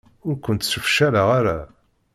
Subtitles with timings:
[0.27, 1.59] Ur kent-sefcaleɣ ara.